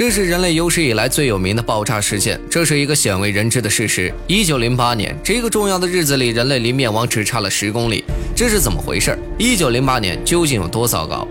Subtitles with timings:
[0.00, 4.10] 这是人类有史以来最有名的爆炸事件，这是一个鲜为人知的事实。
[4.26, 8.02] 一九零八年这个重要的日子里，人类离灭亡只差了十公里，
[8.34, 9.14] 这是怎么回事？
[9.36, 11.28] 一九零八年究竟有多糟糕？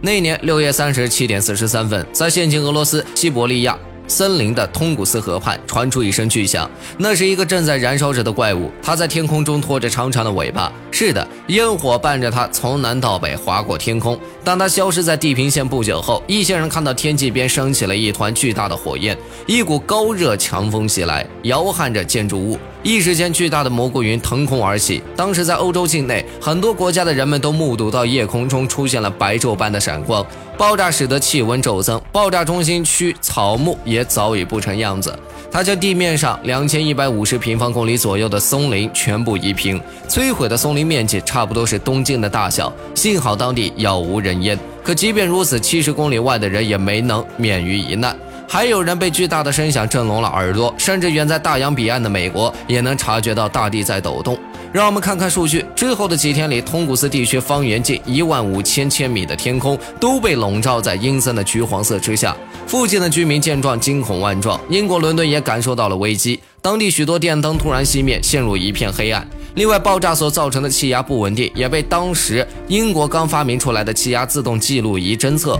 [0.00, 3.78] 那年六月三十七点四十三分，在现今俄罗斯西伯利亚。
[4.08, 10.72] 森林的通古斯河畔传出一声巨响，那是一个正在燃烧着的怪物，它在天空中拖着长长的尾巴。
[10.90, 14.18] 是的，烟火伴着它从南到北划过天空。
[14.42, 19.16] 当它消失在地平线不久后，一些人看到天际边升起了一团巨大的火焰，
[19.46, 22.58] 一股高热强风袭来，摇撼着建筑物。
[22.86, 25.02] 一时间，巨大的蘑菇云腾空而起。
[25.16, 30.24] 当时，在欧洲境内，很多国家的人们都目睹到夜空中出现了白昼般的闪光。
[30.56, 35.12] 爆炸使得气温骤增，爆炸中心区草木也早已不成样子。
[35.50, 42.72] 它将地面上两千一百五十平方公里左右的松林全部夷平，摧毁的松林面积差不多是东京的大小。
[42.94, 48.16] 幸好当地杳无人烟，可即便如此，七十公里外的人也没能免于一难。
[48.48, 54.38] 还有人被巨大的声响震聋了耳朵，甚至远在大洋彼岸的美国也能察觉到大地在抖动。
[54.72, 62.36] 让我们看看数据，之后的几天里，通古斯地区方圆近一万五千千米的天空都被笼罩在阴森的橘黄色之下。
[62.66, 69.26] 附近的居民见状惊恐万状，英国伦敦也感受到了危机，当地许多电灯突然熄灭，陷入一片黑暗。
[69.54, 75.58] 另外，爆炸所造成的气压不稳定也被当时英国刚发明出来的气压自动记录仪侦测。